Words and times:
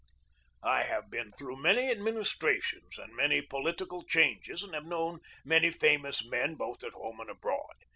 I 0.63 0.81
have 0.81 1.11
been 1.11 1.29
through 1.33 1.57
many 1.61 1.91
administrations 1.91 2.97
and 2.97 3.15
many 3.15 3.39
political 3.43 4.01
changes, 4.01 4.63
and 4.63 4.73
have 4.73 4.85
known 4.87 5.19
many 5.45 5.69
famous 5.69 6.25
men 6.25 6.55
both 6.55 6.83
at 6.83 6.93
home 6.93 7.19
and 7.19 7.29
abroad. 7.29 7.75